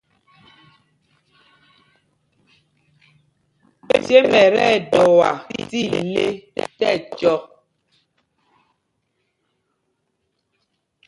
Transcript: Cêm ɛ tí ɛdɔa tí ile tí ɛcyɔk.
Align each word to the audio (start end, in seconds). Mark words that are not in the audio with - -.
Cêm 4.05 4.25
ɛ 4.41 4.43
tí 4.51 4.61
ɛdɔa 4.71 5.29
tí 5.69 5.79
ile 5.99 6.25
tí 6.75 6.83
ɛcyɔk. 6.95 7.43